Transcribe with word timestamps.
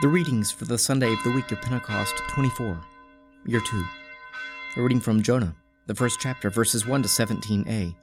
The 0.00 0.06
readings 0.06 0.52
for 0.52 0.64
the 0.64 0.78
Sunday 0.78 1.12
of 1.12 1.20
the 1.24 1.32
week 1.32 1.50
of 1.50 1.60
Pentecost 1.60 2.18
24, 2.28 2.80
Year 3.46 3.58
2. 3.58 3.84
A 4.76 4.80
reading 4.80 5.00
from 5.00 5.24
Jonah, 5.24 5.56
the 5.88 5.94
first 5.96 6.20
chapter, 6.20 6.50
verses 6.50 6.86
1 6.86 7.02
to 7.02 7.08
17a. 7.08 7.96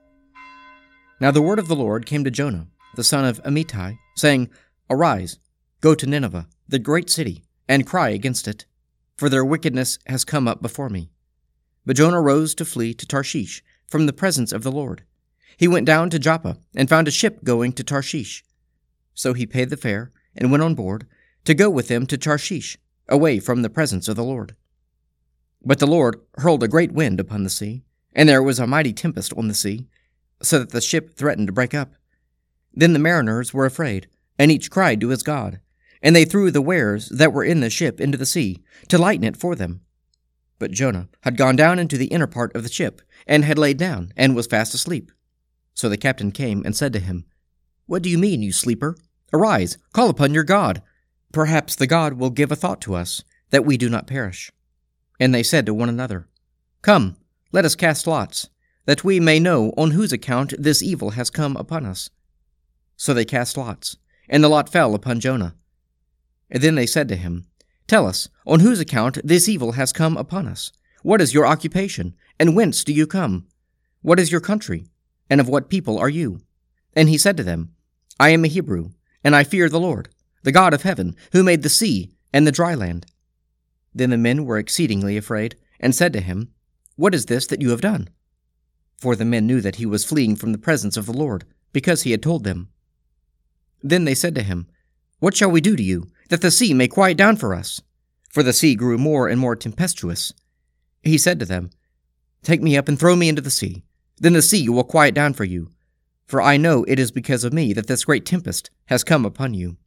Now 1.21 1.31
the 1.31 1.41
word 1.41 1.57
of 1.57 1.69
the 1.69 1.75
Lord 1.75 2.05
came 2.05 2.25
to 2.25 2.29
Jonah, 2.29 2.67
the 2.95 3.03
son 3.05 3.23
of 3.23 3.41
Amittai, 3.43 3.97
saying, 4.17 4.49
Arise, 4.89 5.39
go 5.79 5.95
to 5.95 6.05
Nineveh, 6.05 6.49
the 6.67 6.79
great 6.79 7.09
city, 7.09 7.45
and 7.65 7.87
cry 7.87 8.09
against 8.09 8.45
it, 8.45 8.65
for 9.15 9.29
their 9.29 9.45
wickedness 9.45 9.97
has 10.07 10.25
come 10.25 10.49
up 10.49 10.61
before 10.61 10.89
me. 10.89 11.11
But 11.85 11.95
Jonah 11.95 12.21
rose 12.21 12.53
to 12.55 12.65
flee 12.65 12.93
to 12.93 13.07
Tarshish 13.07 13.63
from 13.87 14.05
the 14.05 14.11
presence 14.11 14.51
of 14.51 14.63
the 14.63 14.71
Lord. 14.71 15.03
He 15.55 15.69
went 15.69 15.85
down 15.85 16.09
to 16.09 16.19
Joppa 16.19 16.57
and 16.75 16.89
found 16.89 17.07
a 17.07 17.11
ship 17.11 17.45
going 17.45 17.71
to 17.71 17.85
Tarshish. 17.85 18.43
So 19.13 19.31
he 19.31 19.45
paid 19.45 19.69
the 19.69 19.77
fare 19.77 20.11
and 20.35 20.51
went 20.51 20.61
on 20.61 20.75
board 20.75 21.07
to 21.45 21.53
go 21.53 21.69
with 21.69 21.87
them 21.87 22.05
to 22.07 22.17
Tarshish, 22.17 22.77
away 23.07 23.39
from 23.39 23.61
the 23.61 23.69
presence 23.69 24.07
of 24.07 24.15
the 24.15 24.23
Lord. 24.23 24.55
But 25.63 25.79
the 25.79 25.87
Lord 25.87 26.19
hurled 26.37 26.63
a 26.63 26.67
great 26.67 26.91
wind 26.91 27.19
upon 27.19 27.43
the 27.43 27.49
sea, 27.49 27.83
and 28.13 28.27
there 28.27 28.43
was 28.43 28.59
a 28.59 28.67
mighty 28.67 28.93
tempest 28.93 29.33
on 29.37 29.47
the 29.47 29.53
sea, 29.53 29.87
so 30.41 30.59
that 30.59 30.71
the 30.71 30.81
ship 30.81 31.15
threatened 31.15 31.47
to 31.47 31.53
break 31.53 31.73
up. 31.73 31.93
Then 32.73 32.93
the 32.93 32.99
mariners 32.99 33.53
were 33.53 33.65
afraid, 33.65 34.07
and 34.37 34.51
each 34.51 34.71
cried 34.71 34.99
to 35.01 35.09
his 35.09 35.23
God, 35.23 35.59
and 36.01 36.15
they 36.15 36.25
threw 36.25 36.51
the 36.51 36.61
wares 36.61 37.09
that 37.09 37.31
were 37.31 37.43
in 37.43 37.61
the 37.61 37.69
ship 37.69 38.01
into 38.01 38.17
the 38.17 38.25
sea, 38.25 38.63
to 38.89 38.97
lighten 38.97 39.23
it 39.23 39.37
for 39.37 39.55
them. 39.55 39.81
But 40.57 40.71
Jonah 40.71 41.09
had 41.21 41.37
gone 41.37 41.55
down 41.55 41.79
into 41.79 41.97
the 41.97 42.07
inner 42.07 42.27
part 42.27 42.55
of 42.55 42.63
the 42.63 42.69
ship, 42.71 43.01
and 43.27 43.45
had 43.45 43.59
laid 43.59 43.77
down, 43.77 44.13
and 44.17 44.35
was 44.35 44.47
fast 44.47 44.73
asleep. 44.73 45.11
So 45.73 45.89
the 45.89 45.97
captain 45.97 46.31
came 46.31 46.63
and 46.65 46.75
said 46.75 46.93
to 46.93 46.99
him, 46.99 47.25
What 47.85 48.01
do 48.01 48.09
you 48.09 48.17
mean, 48.17 48.41
you 48.41 48.51
sleeper? 48.51 48.95
Arise, 49.33 49.77
call 49.93 50.09
upon 50.09 50.33
your 50.33 50.43
God 50.43 50.81
Perhaps 51.35 51.75
the 51.75 51.85
God 51.85 52.13
will 52.13 52.29
give 52.29 52.49
a 52.49 52.55
thought 52.55 52.79
to 52.79 52.95
us, 52.95 53.21
that 53.49 53.65
we 53.65 53.75
do 53.75 53.89
not 53.89 54.07
perish. 54.07 54.53
And 55.19 55.35
they 55.35 55.43
said 55.43 55.65
to 55.65 55.73
one 55.73 55.89
another, 55.89 56.29
Come, 56.81 57.17
let 57.51 57.65
us 57.65 57.75
cast 57.75 58.07
lots, 58.07 58.47
that 58.85 59.03
we 59.03 59.19
may 59.19 59.37
know 59.37 59.73
on 59.75 59.91
whose 59.91 60.13
account 60.13 60.53
this 60.57 60.81
evil 60.81 61.09
has 61.09 61.29
come 61.29 61.57
upon 61.57 61.85
us. 61.85 62.09
So 62.95 63.13
they 63.13 63.25
cast 63.25 63.57
lots, 63.57 63.97
and 64.29 64.41
the 64.41 64.47
lot 64.47 64.69
fell 64.69 64.95
upon 64.95 65.19
Jonah. 65.19 65.55
And 66.49 66.63
then 66.63 66.75
they 66.75 66.85
said 66.85 67.09
to 67.09 67.17
him, 67.17 67.47
Tell 67.85 68.07
us, 68.07 68.29
on 68.47 68.61
whose 68.61 68.79
account 68.79 69.19
this 69.21 69.49
evil 69.49 69.73
has 69.73 69.91
come 69.91 70.15
upon 70.15 70.47
us? 70.47 70.71
What 71.03 71.19
is 71.19 71.33
your 71.33 71.45
occupation, 71.45 72.15
and 72.39 72.55
whence 72.55 72.81
do 72.85 72.93
you 72.93 73.05
come? 73.05 73.45
What 74.01 74.21
is 74.21 74.31
your 74.31 74.39
country, 74.39 74.85
and 75.29 75.41
of 75.41 75.49
what 75.49 75.67
people 75.69 75.99
are 75.99 76.07
you? 76.07 76.39
And 76.95 77.09
he 77.09 77.17
said 77.17 77.35
to 77.35 77.43
them, 77.43 77.73
I 78.21 78.29
am 78.29 78.45
a 78.45 78.47
Hebrew, 78.47 78.91
and 79.21 79.35
I 79.35 79.43
fear 79.43 79.67
the 79.67 79.81
Lord 79.81 80.07
the 80.45 80.51
God 80.51 80.75
of 80.75 80.83
heaven, 80.83 81.15
who 81.31 81.43
made 81.43 81.63
the 81.63 81.69
sea 81.69 82.11
and 82.31 82.45
the 82.45 82.51
dry 82.51 82.75
land. 82.75 83.07
Then 83.95 84.11
the 84.11 84.17
men 84.17 84.45
were 84.45 84.59
exceedingly 84.59 85.17
afraid, 85.17 85.55
and 85.79 85.93
said 85.93 86.13
to 86.13 86.21
him, 86.21 86.51
What 86.95 87.15
is 87.15 87.25
this 87.25 87.47
that 87.47 87.61
you 87.61 87.71
have 87.71 87.81
done? 87.81 88.09
For 88.97 89.15
the 89.15 89.25
men 89.25 89.47
knew 89.47 89.59
that 89.59 89.77
he 89.77 89.87
was 89.87 90.05
fleeing 90.05 90.35
from 90.35 90.51
the 90.51 90.59
presence 90.59 90.97
of 90.97 91.07
the 91.07 91.13
Lord, 91.17 91.45
because 91.73 92.03
he 92.03 92.11
had 92.11 92.21
told 92.21 92.43
them. 92.43 92.69
Then 93.81 94.05
they 94.05 94.13
said 94.13 94.35
to 94.35 94.43
him, 94.43 94.67
What 95.19 95.35
shall 95.35 95.49
we 95.49 95.61
do 95.61 95.75
to 95.75 95.81
you, 95.83 96.11
that 96.29 96.41
the 96.41 96.51
sea 96.51 96.75
may 96.75 96.87
quiet 96.87 97.17
down 97.17 97.37
for 97.37 97.55
us? 97.55 97.81
For 98.29 98.43
the 98.43 98.53
sea 98.53 98.75
grew 98.75 98.99
more 98.99 99.27
and 99.27 99.39
more 99.39 99.55
tempestuous. 99.55 100.31
He 101.01 101.17
said 101.17 101.39
to 101.39 101.45
them, 101.45 101.71
Take 102.43 102.61
me 102.61 102.77
up 102.77 102.87
and 102.87 102.99
throw 102.99 103.15
me 103.15 103.29
into 103.29 103.41
the 103.41 103.49
sea. 103.49 103.83
Then 104.17 104.33
the 104.33 104.43
sea 104.43 104.69
will 104.69 104.83
quiet 104.83 105.15
down 105.15 105.33
for 105.33 105.43
you. 105.43 105.71
For 106.27 106.39
I 106.39 106.57
know 106.57 106.83
it 106.87 106.99
is 106.99 107.11
because 107.11 107.43
of 107.43 107.51
me 107.53 107.73
that 107.73 107.87
this 107.87 108.05
great 108.05 108.27
tempest 108.27 108.69
has 108.85 109.03
come 109.03 109.25
upon 109.25 109.55
you. 109.55 109.77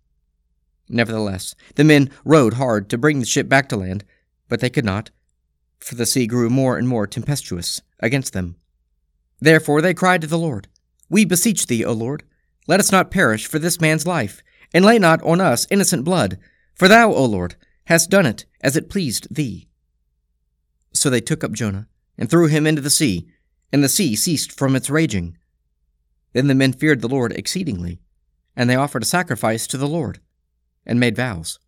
Nevertheless, 0.88 1.54
the 1.74 1.84
men 1.84 2.10
rowed 2.24 2.54
hard 2.54 2.88
to 2.90 2.98
bring 2.98 3.20
the 3.20 3.26
ship 3.26 3.48
back 3.48 3.68
to 3.68 3.76
land, 3.76 4.04
but 4.48 4.60
they 4.60 4.70
could 4.70 4.84
not, 4.84 5.10
for 5.80 5.94
the 5.94 6.06
sea 6.06 6.26
grew 6.26 6.48
more 6.48 6.78
and 6.78 6.88
more 6.88 7.06
tempestuous 7.06 7.80
against 8.00 8.32
them. 8.32 8.56
Therefore 9.40 9.82
they 9.82 9.94
cried 9.94 10.22
to 10.22 10.26
the 10.26 10.38
Lord, 10.38 10.68
We 11.08 11.24
beseech 11.24 11.66
thee, 11.66 11.84
O 11.84 11.92
Lord, 11.92 12.24
let 12.66 12.80
us 12.80 12.90
not 12.90 13.10
perish 13.10 13.46
for 13.46 13.58
this 13.58 13.80
man's 13.80 14.06
life, 14.06 14.42
and 14.72 14.84
lay 14.84 14.98
not 14.98 15.22
on 15.22 15.40
us 15.40 15.66
innocent 15.70 16.04
blood, 16.04 16.38
for 16.74 16.88
thou, 16.88 17.12
O 17.12 17.24
Lord, 17.24 17.56
hast 17.84 18.10
done 18.10 18.26
it 18.26 18.46
as 18.60 18.76
it 18.76 18.90
pleased 18.90 19.34
thee. 19.34 19.68
So 20.92 21.10
they 21.10 21.20
took 21.20 21.44
up 21.44 21.52
Jonah, 21.52 21.88
and 22.16 22.28
threw 22.28 22.46
him 22.48 22.66
into 22.66 22.82
the 22.82 22.90
sea, 22.90 23.28
and 23.72 23.84
the 23.84 23.88
sea 23.88 24.16
ceased 24.16 24.52
from 24.52 24.74
its 24.74 24.90
raging. 24.90 25.36
Then 26.32 26.46
the 26.46 26.54
men 26.54 26.72
feared 26.72 27.00
the 27.00 27.08
Lord 27.08 27.32
exceedingly, 27.32 28.00
and 28.56 28.68
they 28.68 28.76
offered 28.76 29.02
a 29.02 29.06
sacrifice 29.06 29.66
to 29.68 29.78
the 29.78 29.88
Lord 29.88 30.20
and 30.86 30.98
made 30.98 31.16
vows. 31.16 31.58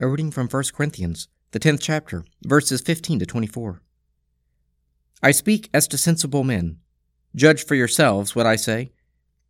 A 0.00 0.06
reading 0.06 0.30
from 0.30 0.48
1 0.48 0.64
Corinthians, 0.74 1.28
the 1.50 1.58
10th 1.58 1.80
chapter, 1.82 2.24
verses 2.44 2.80
15 2.80 3.18
to 3.18 3.26
24. 3.26 3.82
I 5.22 5.32
speak 5.32 5.68
as 5.74 5.88
to 5.88 5.98
sensible 5.98 6.44
men. 6.44 6.78
Judge 7.34 7.64
for 7.64 7.74
yourselves 7.74 8.36
what 8.36 8.46
I 8.46 8.54
say. 8.54 8.92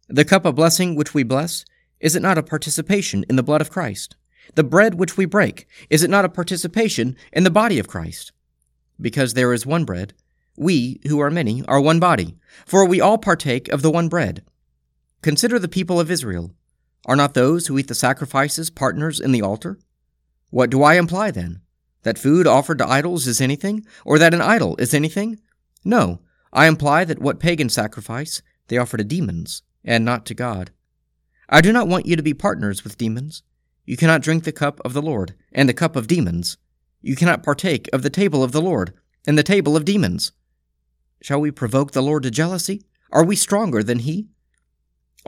The 0.08 0.24
cup 0.24 0.46
of 0.46 0.54
blessing 0.54 0.94
which 0.94 1.12
we 1.12 1.22
bless, 1.22 1.66
is 2.00 2.16
it 2.16 2.22
not 2.22 2.38
a 2.38 2.42
participation 2.42 3.24
in 3.28 3.36
the 3.36 3.42
blood 3.42 3.60
of 3.60 3.70
Christ? 3.70 4.16
The 4.54 4.64
bread 4.64 4.94
which 4.94 5.18
we 5.18 5.26
break, 5.26 5.66
is 5.90 6.02
it 6.02 6.08
not 6.08 6.24
a 6.24 6.30
participation 6.30 7.16
in 7.32 7.44
the 7.44 7.50
body 7.50 7.78
of 7.78 7.88
Christ? 7.88 8.32
Because 8.98 9.34
there 9.34 9.52
is 9.52 9.66
one 9.66 9.84
bread, 9.84 10.14
we, 10.56 11.00
who 11.06 11.20
are 11.20 11.30
many, 11.30 11.62
are 11.66 11.80
one 11.80 12.00
body, 12.00 12.36
for 12.64 12.86
we 12.86 13.00
all 13.00 13.18
partake 13.18 13.68
of 13.68 13.82
the 13.82 13.90
one 13.90 14.08
bread. 14.08 14.42
Consider 15.22 15.58
the 15.58 15.68
people 15.68 15.98
of 15.98 16.10
Israel. 16.10 16.52
Are 17.06 17.16
not 17.16 17.34
those 17.34 17.66
who 17.66 17.78
eat 17.78 17.88
the 17.88 17.94
sacrifices 17.94 18.70
partners 18.70 19.18
in 19.18 19.32
the 19.32 19.42
altar? 19.42 19.78
What 20.50 20.70
do 20.70 20.82
I 20.82 20.94
imply 20.94 21.30
then? 21.30 21.62
That 22.02 22.18
food 22.18 22.46
offered 22.46 22.78
to 22.78 22.88
idols 22.88 23.26
is 23.26 23.40
anything, 23.40 23.84
or 24.04 24.18
that 24.18 24.34
an 24.34 24.40
idol 24.40 24.76
is 24.76 24.94
anything? 24.94 25.40
No, 25.84 26.20
I 26.52 26.66
imply 26.66 27.04
that 27.04 27.20
what 27.20 27.40
pagan 27.40 27.68
sacrifice 27.68 28.42
they 28.68 28.78
offer 28.78 28.96
to 28.96 29.04
demons, 29.04 29.62
and 29.84 30.04
not 30.04 30.24
to 30.26 30.34
God. 30.34 30.70
I 31.48 31.60
do 31.60 31.72
not 31.72 31.88
want 31.88 32.06
you 32.06 32.14
to 32.14 32.22
be 32.22 32.34
partners 32.34 32.84
with 32.84 32.98
demons. 32.98 33.42
You 33.84 33.96
cannot 33.96 34.22
drink 34.22 34.44
the 34.44 34.52
cup 34.52 34.80
of 34.84 34.92
the 34.92 35.02
Lord, 35.02 35.34
and 35.50 35.68
the 35.68 35.74
cup 35.74 35.96
of 35.96 36.06
demons. 36.06 36.58
You 37.00 37.16
cannot 37.16 37.42
partake 37.42 37.88
of 37.92 38.02
the 38.02 38.10
table 38.10 38.44
of 38.44 38.52
the 38.52 38.62
Lord, 38.62 38.92
and 39.26 39.36
the 39.36 39.42
table 39.42 39.76
of 39.76 39.84
demons. 39.84 40.32
Shall 41.22 41.40
we 41.40 41.50
provoke 41.50 41.92
the 41.92 42.02
Lord 42.02 42.22
to 42.22 42.30
jealousy? 42.30 42.84
Are 43.10 43.24
we 43.24 43.34
stronger 43.34 43.82
than 43.82 44.00
he? 44.00 44.28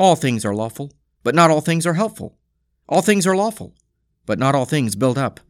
All 0.01 0.17
things 0.17 0.47
are 0.47 0.55
lawful, 0.55 0.95
but 1.23 1.35
not 1.35 1.51
all 1.51 1.61
things 1.61 1.87
are 1.87 1.93
helpful. 1.93 2.39
All 2.89 3.03
things 3.03 3.27
are 3.27 3.37
lawful, 3.37 3.75
but 4.25 4.39
not 4.39 4.55
all 4.55 4.65
things 4.65 4.97
build 4.97 5.19
up. 5.19 5.41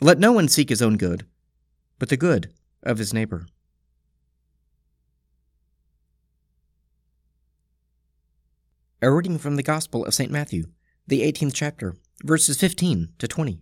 Let 0.00 0.18
no 0.18 0.32
one 0.32 0.48
seek 0.48 0.70
his 0.70 0.80
own 0.80 0.96
good, 0.96 1.26
but 1.98 2.08
the 2.08 2.16
good 2.16 2.54
of 2.82 2.96
his 2.96 3.12
neighbor. 3.12 3.46
A 9.02 9.10
reading 9.10 9.36
from 9.36 9.56
the 9.56 9.62
Gospel 9.62 10.06
of 10.06 10.14
St. 10.14 10.32
Matthew, 10.32 10.68
the 11.06 11.20
18th 11.30 11.52
chapter, 11.52 11.96
verses 12.24 12.56
15 12.56 13.10
to 13.18 13.28
20. 13.28 13.60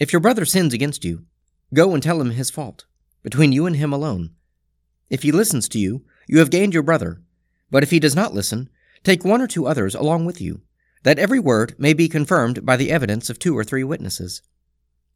If 0.00 0.12
your 0.12 0.18
brother 0.18 0.44
sins 0.44 0.74
against 0.74 1.04
you, 1.04 1.26
go 1.72 1.94
and 1.94 2.02
tell 2.02 2.20
him 2.20 2.30
his 2.30 2.50
fault, 2.50 2.86
between 3.22 3.52
you 3.52 3.66
and 3.66 3.76
him 3.76 3.92
alone. 3.92 4.30
If 5.10 5.22
he 5.22 5.30
listens 5.30 5.68
to 5.68 5.78
you, 5.78 6.04
you 6.26 6.40
have 6.40 6.50
gained 6.50 6.74
your 6.74 6.82
brother. 6.82 7.23
But 7.74 7.82
if 7.82 7.90
he 7.90 7.98
does 7.98 8.14
not 8.14 8.32
listen, 8.32 8.68
take 9.02 9.24
one 9.24 9.40
or 9.40 9.48
two 9.48 9.66
others 9.66 9.96
along 9.96 10.26
with 10.26 10.40
you, 10.40 10.60
that 11.02 11.18
every 11.18 11.40
word 11.40 11.74
may 11.76 11.92
be 11.92 12.08
confirmed 12.08 12.64
by 12.64 12.76
the 12.76 12.92
evidence 12.92 13.28
of 13.28 13.40
two 13.40 13.58
or 13.58 13.64
three 13.64 13.82
witnesses. 13.82 14.42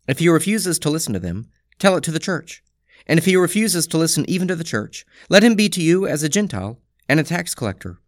If 0.09 0.19
he 0.19 0.29
refuses 0.29 0.77
to 0.81 0.91
listen 0.91 1.13
to 1.13 1.21
them, 1.21 1.51
tell 1.79 1.97
it 1.97 2.03
to 2.03 2.11
the 2.11 2.19
church. 2.19 2.65
And 3.07 3.17
if 3.17 3.27
he 3.27 3.37
refuses 3.37 3.87
to 3.87 3.97
listen 3.97 4.29
even 4.29 4.49
to 4.49 4.57
the 4.57 4.65
church, 4.65 5.07
let 5.29 5.45
him 5.45 5.55
be 5.55 5.69
to 5.69 5.81
you 5.81 6.09
as 6.09 6.25
a 6.25 6.29
Gentile 6.29 6.81
and 7.09 7.21
a 7.21 7.23
tax 7.23 7.55
collector. 7.55 8.01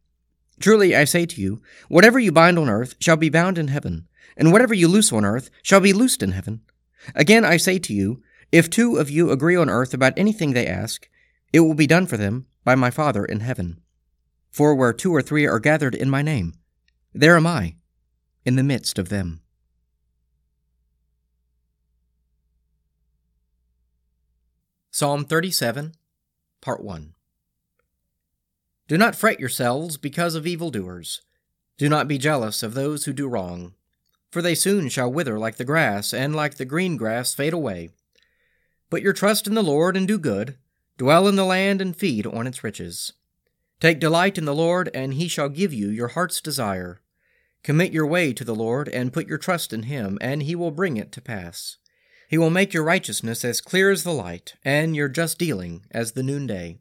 Truly 0.59 0.97
I 0.97 1.05
say 1.05 1.27
to 1.27 1.41
you, 1.41 1.63
whatever 1.89 2.19
you 2.19 2.33
bind 2.33 2.59
on 2.59 2.69
earth 2.69 2.97
shall 2.99 3.17
be 3.17 3.31
bound 3.31 3.57
in 3.57 3.69
heaven, 3.69 4.09
and 4.37 4.51
whatever 4.51 4.75
you 4.75 4.89
loose 4.89 5.13
on 5.13 5.25
earth 5.25 5.49
shall 5.63 5.79
be 5.79 5.93
loosed 5.93 6.25
in 6.25 6.33
heaven. 6.33 6.63
Again 7.15 7.45
I 7.45 7.57
say 7.57 7.79
to 7.79 7.95
you, 7.95 8.21
if 8.51 8.69
two 8.69 8.97
of 8.97 9.11
you 9.11 9.31
agree 9.31 9.55
on 9.55 9.71
earth 9.71 9.95
about 9.95 10.15
anything 10.17 10.55
they 10.55 10.67
ask, 10.67 11.09
it 11.53 11.61
will 11.61 11.75
be 11.75 11.87
done 11.87 12.09
for 12.09 12.17
them 12.17 12.47
by 12.65 12.75
my 12.75 12.91
Father 12.91 13.25
in 13.25 13.39
heaven. 13.39 13.81
For 14.51 14.75
where 14.75 14.93
two 14.93 15.15
or 15.15 15.23
three 15.23 15.47
are 15.47 15.61
gathered 15.61 15.95
in 15.95 16.11
my 16.11 16.23
name, 16.23 16.55
there 17.15 17.37
am 17.37 17.47
I, 17.47 17.77
in 18.45 18.57
the 18.57 18.63
midst 18.63 18.99
of 18.99 19.09
them. 19.09 19.43
Psalm 24.91 25.25
37, 25.25 25.95
Part 26.61 26.83
1 26.83 27.15
Do 28.89 28.99
not 28.99 29.15
fret 29.15 29.39
yourselves 29.39 29.97
because 29.97 30.35
of 30.35 30.47
evildoers. 30.47 31.23
Do 31.79 31.89
not 31.89 32.09
be 32.09 32.19
jealous 32.19 32.63
of 32.63 32.75
those 32.75 33.05
who 33.05 33.13
do 33.13 33.29
wrong, 33.29 33.75
for 34.31 34.43
they 34.43 34.55
soon 34.55 34.89
shall 34.89 35.11
wither 35.11 35.39
like 35.39 35.57
the 35.57 35.65
grass, 35.65 36.13
and 36.13 36.35
like 36.35 36.57
the 36.57 36.65
green 36.65 36.97
grass 36.97 37.33
fade 37.35 37.53
away. 37.53 37.91
Put 38.91 39.03
your 39.03 39.13
trust 39.13 39.47
in 39.47 39.55
the 39.55 39.63
Lord 39.63 39.97
and 39.97 40.07
do 40.07 40.19
good, 40.19 40.59
dwell 40.99 41.29
in 41.29 41.37
the 41.37 41.45
land 41.45 41.81
and 41.81 41.97
feed 41.97 42.27
on 42.27 42.47
its 42.47 42.65
riches. 42.65 43.13
Take 43.81 43.99
delight 43.99 44.37
in 44.37 44.45
the 44.45 44.55
Lord, 44.55 44.91
and 44.93 45.15
he 45.15 45.27
shall 45.27 45.49
give 45.49 45.73
you 45.73 45.89
your 45.89 46.09
heart's 46.09 46.43
desire. 46.43 47.01
Commit 47.63 47.93
your 47.93 48.07
way 48.07 48.35
to 48.35 48.45
the 48.45 48.55
Lord, 48.55 48.91
and 48.91 49.13
put 49.13 49.27
your 49.27 49.39
trust 49.39 49.73
in 49.73 49.85
him, 49.85 50.19
and 50.21 50.43
he 50.43 50.55
will 50.55 50.71
bring 50.71 50.99
it 50.99 51.11
to 51.13 51.23
pass. 51.23 51.79
He 52.29 52.37
will 52.37 52.51
make 52.51 52.75
your 52.75 52.85
righteousness 52.85 53.43
as 53.43 53.63
clear 53.63 53.91
as 53.91 54.05
the 54.05 54.13
light, 54.13 54.55
and 54.67 54.95
your 54.95 55.09
just 55.09 55.39
dealing 55.39 55.87
as 55.91 56.13
the 56.13 56.23
noonday. 56.23 56.79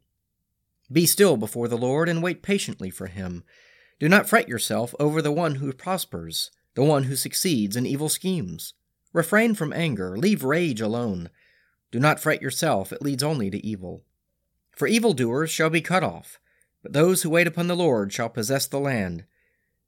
Be 0.91 1.05
still 1.05 1.37
before 1.37 1.69
the 1.69 1.77
Lord, 1.77 2.09
and 2.09 2.21
wait 2.21 2.43
patiently 2.43 2.89
for 2.89 3.07
him. 3.07 3.45
Do 3.97 4.09
not 4.09 4.27
fret 4.27 4.49
yourself 4.49 4.93
over 4.99 5.21
the 5.21 5.31
one 5.31 5.55
who 5.55 5.71
prospers, 5.71 6.51
the 6.75 6.83
one 6.83 7.03
who 7.03 7.15
succeeds 7.15 7.77
in 7.77 7.85
evil 7.85 8.09
schemes. 8.09 8.73
Refrain 9.13 9.55
from 9.55 9.71
anger, 9.71 10.17
leave 10.17 10.43
rage 10.43 10.81
alone. 10.81 11.29
Do 11.91 11.99
not 11.99 12.19
fret 12.19 12.41
yourself, 12.41 12.91
it 12.91 13.01
leads 13.01 13.23
only 13.23 13.49
to 13.49 13.65
evil. 13.65 14.03
For 14.75 14.85
evildoers 14.85 15.49
shall 15.49 15.69
be 15.69 15.81
cut 15.81 16.03
off 16.03 16.39
but 16.81 16.93
those 16.93 17.23
who 17.23 17.29
wait 17.29 17.47
upon 17.47 17.67
the 17.67 17.75
Lord 17.75 18.13
shall 18.13 18.29
possess 18.29 18.67
the 18.67 18.79
land. 18.79 19.25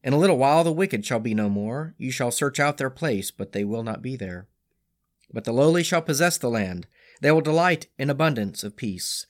In 0.04 0.14
a 0.14 0.18
little 0.18 0.38
while 0.38 0.64
the 0.64 0.72
wicked 0.72 1.06
shall 1.06 1.20
be 1.20 1.34
no 1.34 1.50
more. 1.50 1.94
You 1.98 2.12
shall 2.12 2.32
search 2.32 2.60
out 2.60 2.78
their 2.78 2.90
place, 2.90 3.32
but 3.32 3.52
they 3.52 3.64
will 3.64 3.84
not 3.84 4.02
be 4.02 4.16
there. 4.16 4.48
But 5.32 5.46
the 5.46 5.54
lowly 5.54 5.84
shall 5.84 6.02
possess 6.02 6.38
the 6.38 6.50
land. 6.50 6.88
They 7.22 7.32
will 7.32 7.42
delight 7.42 7.88
in 7.98 8.10
abundance 8.10 8.64
of 8.64 8.76
peace. 8.76 9.28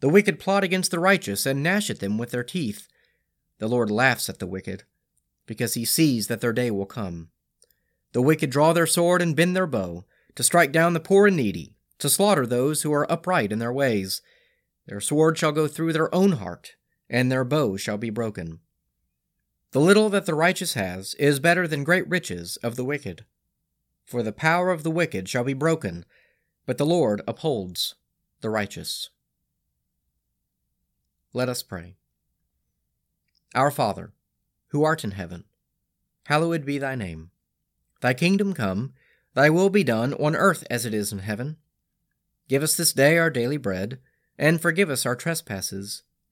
The 0.00 0.08
wicked 0.08 0.38
plot 0.38 0.64
against 0.64 0.90
the 0.90 0.98
righteous 0.98 1.46
and 1.46 1.62
gnash 1.62 1.90
at 1.90 2.00
them 2.00 2.18
with 2.18 2.30
their 2.30 2.42
teeth. 2.42 2.88
The 3.58 3.68
Lord 3.68 3.90
laughs 3.90 4.28
at 4.28 4.38
the 4.38 4.46
wicked, 4.46 4.84
because 5.46 5.74
he 5.74 5.84
sees 5.84 6.28
that 6.28 6.40
their 6.40 6.52
day 6.52 6.70
will 6.70 6.86
come. 6.86 7.30
The 8.12 8.22
wicked 8.22 8.50
draw 8.50 8.72
their 8.72 8.86
sword 8.86 9.22
and 9.22 9.36
bend 9.36 9.54
their 9.54 9.66
bow, 9.66 10.04
to 10.34 10.42
strike 10.42 10.72
down 10.72 10.92
the 10.92 11.00
poor 11.00 11.26
and 11.26 11.36
needy, 11.36 11.74
to 11.98 12.08
slaughter 12.10 12.46
those 12.46 12.82
who 12.82 12.92
are 12.92 13.10
upright 13.10 13.52
in 13.52 13.58
their 13.58 13.72
ways. 13.72 14.20
Their 14.86 15.00
sword 15.00 15.38
shall 15.38 15.52
go 15.52 15.66
through 15.66 15.92
their 15.92 16.14
own 16.14 16.32
heart, 16.32 16.76
and 17.08 17.30
their 17.30 17.44
bow 17.44 17.76
shall 17.76 17.98
be 17.98 18.10
broken. 18.10 18.60
The 19.72 19.80
little 19.80 20.08
that 20.10 20.26
the 20.26 20.34
righteous 20.34 20.74
has 20.74 21.14
is 21.14 21.40
better 21.40 21.68
than 21.68 21.84
great 21.84 22.08
riches 22.08 22.56
of 22.58 22.76
the 22.76 22.84
wicked. 22.84 23.24
For 24.04 24.22
the 24.22 24.32
power 24.32 24.70
of 24.70 24.82
the 24.82 24.90
wicked 24.90 25.28
shall 25.28 25.44
be 25.44 25.54
broken, 25.54 26.04
but 26.64 26.78
the 26.78 26.86
Lord 26.86 27.22
upholds 27.26 27.94
the 28.40 28.50
righteous. 28.50 29.10
Let 31.32 31.48
us 31.48 31.62
pray. 31.62 31.96
Our 33.54 33.70
Father, 33.70 34.12
who 34.68 34.84
art 34.84 35.04
in 35.04 35.12
heaven, 35.12 35.44
hallowed 36.26 36.64
be 36.64 36.78
thy 36.78 36.94
name. 36.94 37.30
Thy 38.00 38.14
kingdom 38.14 38.54
come, 38.54 38.94
thy 39.34 39.50
will 39.50 39.70
be 39.70 39.84
done 39.84 40.14
on 40.14 40.36
earth 40.36 40.64
as 40.70 40.86
it 40.86 40.94
is 40.94 41.12
in 41.12 41.18
heaven. 41.18 41.56
Give 42.48 42.62
us 42.62 42.76
this 42.76 42.92
day 42.92 43.18
our 43.18 43.30
daily 43.30 43.56
bread, 43.56 43.98
and 44.38 44.60
forgive 44.60 44.88
us 44.88 45.04
our 45.04 45.16
trespasses 45.16 46.02